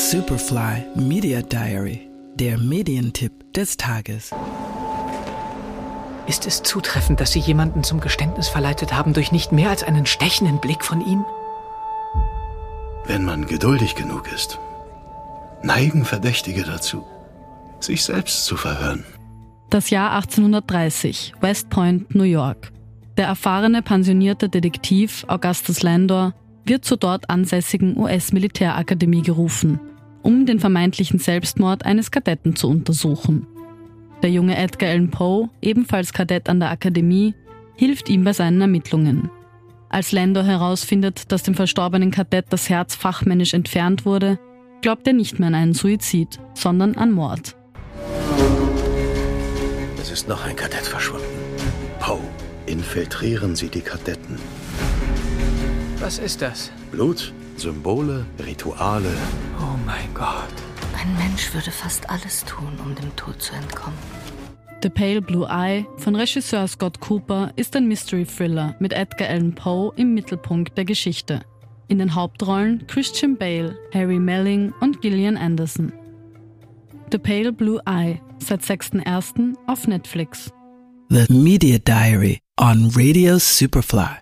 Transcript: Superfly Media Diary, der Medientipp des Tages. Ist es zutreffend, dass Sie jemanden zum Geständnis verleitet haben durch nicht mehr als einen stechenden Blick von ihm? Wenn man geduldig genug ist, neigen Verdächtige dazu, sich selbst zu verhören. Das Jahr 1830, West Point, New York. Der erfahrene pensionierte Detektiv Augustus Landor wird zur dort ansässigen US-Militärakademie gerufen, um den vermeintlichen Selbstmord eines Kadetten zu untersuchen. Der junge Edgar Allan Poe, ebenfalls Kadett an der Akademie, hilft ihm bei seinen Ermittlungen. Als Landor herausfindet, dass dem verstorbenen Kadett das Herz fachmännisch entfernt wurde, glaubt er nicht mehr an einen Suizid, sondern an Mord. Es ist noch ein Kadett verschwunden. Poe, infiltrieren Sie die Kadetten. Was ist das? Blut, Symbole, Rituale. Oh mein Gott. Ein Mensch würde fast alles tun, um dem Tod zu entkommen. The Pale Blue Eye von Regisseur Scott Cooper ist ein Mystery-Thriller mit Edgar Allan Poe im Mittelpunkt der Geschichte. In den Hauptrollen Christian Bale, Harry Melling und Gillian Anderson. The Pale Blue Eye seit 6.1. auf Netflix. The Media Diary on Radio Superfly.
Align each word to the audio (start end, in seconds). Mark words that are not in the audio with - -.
Superfly 0.00 0.86
Media 0.94 1.42
Diary, 1.42 2.08
der 2.34 2.56
Medientipp 2.56 3.52
des 3.52 3.76
Tages. 3.76 4.30
Ist 6.26 6.46
es 6.46 6.62
zutreffend, 6.62 7.20
dass 7.20 7.32
Sie 7.32 7.38
jemanden 7.38 7.84
zum 7.84 8.00
Geständnis 8.00 8.48
verleitet 8.48 8.94
haben 8.94 9.12
durch 9.12 9.30
nicht 9.30 9.52
mehr 9.52 9.68
als 9.68 9.82
einen 9.82 10.06
stechenden 10.06 10.58
Blick 10.58 10.84
von 10.84 11.06
ihm? 11.06 11.26
Wenn 13.04 13.26
man 13.26 13.46
geduldig 13.46 13.94
genug 13.94 14.32
ist, 14.32 14.58
neigen 15.62 16.06
Verdächtige 16.06 16.62
dazu, 16.62 17.04
sich 17.78 18.02
selbst 18.02 18.46
zu 18.46 18.56
verhören. 18.56 19.04
Das 19.68 19.90
Jahr 19.90 20.12
1830, 20.12 21.34
West 21.42 21.68
Point, 21.68 22.14
New 22.14 22.24
York. 22.24 22.72
Der 23.18 23.26
erfahrene 23.26 23.82
pensionierte 23.82 24.48
Detektiv 24.48 25.26
Augustus 25.28 25.82
Landor 25.82 26.32
wird 26.64 26.86
zur 26.86 26.96
dort 26.96 27.28
ansässigen 27.28 27.98
US-Militärakademie 27.98 29.22
gerufen, 29.22 29.78
um 30.22 30.46
den 30.46 30.60
vermeintlichen 30.60 31.18
Selbstmord 31.18 31.84
eines 31.84 32.10
Kadetten 32.10 32.56
zu 32.56 32.68
untersuchen. 32.68 33.46
Der 34.22 34.30
junge 34.30 34.56
Edgar 34.56 34.90
Allan 34.90 35.10
Poe, 35.10 35.48
ebenfalls 35.62 36.12
Kadett 36.12 36.48
an 36.48 36.60
der 36.60 36.70
Akademie, 36.70 37.34
hilft 37.76 38.08
ihm 38.08 38.24
bei 38.24 38.32
seinen 38.32 38.60
Ermittlungen. 38.60 39.30
Als 39.88 40.12
Landor 40.12 40.44
herausfindet, 40.44 41.32
dass 41.32 41.42
dem 41.42 41.54
verstorbenen 41.54 42.10
Kadett 42.10 42.46
das 42.50 42.68
Herz 42.68 42.94
fachmännisch 42.94 43.54
entfernt 43.54 44.04
wurde, 44.04 44.38
glaubt 44.82 45.06
er 45.06 45.14
nicht 45.14 45.38
mehr 45.38 45.48
an 45.48 45.54
einen 45.54 45.74
Suizid, 45.74 46.38
sondern 46.54 46.94
an 46.96 47.10
Mord. 47.10 47.56
Es 50.00 50.10
ist 50.10 50.28
noch 50.28 50.44
ein 50.44 50.56
Kadett 50.56 50.86
verschwunden. 50.86 51.24
Poe, 51.98 52.20
infiltrieren 52.66 53.56
Sie 53.56 53.68
die 53.68 53.80
Kadetten. 53.80 54.36
Was 55.98 56.18
ist 56.18 56.40
das? 56.42 56.70
Blut, 56.92 57.32
Symbole, 57.60 58.24
Rituale. 58.38 59.12
Oh 59.58 59.76
mein 59.84 60.14
Gott. 60.14 60.48
Ein 60.98 61.14
Mensch 61.18 61.52
würde 61.52 61.70
fast 61.70 62.08
alles 62.08 62.42
tun, 62.46 62.72
um 62.82 62.94
dem 62.94 63.14
Tod 63.16 63.40
zu 63.42 63.52
entkommen. 63.54 63.98
The 64.82 64.88
Pale 64.88 65.20
Blue 65.20 65.46
Eye 65.46 65.84
von 65.98 66.16
Regisseur 66.16 66.66
Scott 66.66 67.00
Cooper 67.00 67.52
ist 67.56 67.76
ein 67.76 67.86
Mystery-Thriller 67.86 68.76
mit 68.78 68.94
Edgar 68.94 69.28
Allan 69.28 69.54
Poe 69.54 69.92
im 69.96 70.14
Mittelpunkt 70.14 70.78
der 70.78 70.86
Geschichte. 70.86 71.42
In 71.88 71.98
den 71.98 72.14
Hauptrollen 72.14 72.86
Christian 72.86 73.36
Bale, 73.36 73.76
Harry 73.92 74.18
Melling 74.18 74.72
und 74.80 75.02
Gillian 75.02 75.36
Anderson. 75.36 75.92
The 77.12 77.18
Pale 77.18 77.52
Blue 77.52 77.80
Eye 77.84 78.22
seit 78.38 78.62
6.1. 78.62 79.54
auf 79.66 79.86
Netflix. 79.86 80.50
The 81.10 81.26
Media 81.28 81.76
Diary 81.76 82.38
on 82.58 82.90
Radio 82.94 83.38
Superfly. 83.38 84.16